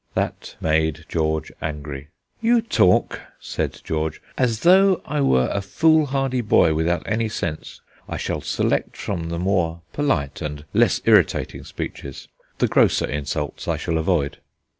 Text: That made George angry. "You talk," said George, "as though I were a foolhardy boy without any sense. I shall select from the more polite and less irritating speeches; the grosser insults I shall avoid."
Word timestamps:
That 0.15 0.55
made 0.59 1.05
George 1.07 1.51
angry. 1.61 2.07
"You 2.41 2.59
talk," 2.63 3.21
said 3.39 3.79
George, 3.83 4.19
"as 4.35 4.61
though 4.61 4.99
I 5.05 5.21
were 5.21 5.47
a 5.53 5.61
foolhardy 5.61 6.41
boy 6.41 6.73
without 6.73 7.03
any 7.05 7.29
sense. 7.29 7.81
I 8.09 8.17
shall 8.17 8.41
select 8.41 8.97
from 8.97 9.29
the 9.29 9.37
more 9.37 9.81
polite 9.93 10.41
and 10.41 10.65
less 10.73 11.01
irritating 11.05 11.63
speeches; 11.65 12.27
the 12.57 12.67
grosser 12.67 13.05
insults 13.07 13.67
I 13.67 13.77
shall 13.77 13.99
avoid." 13.99 14.39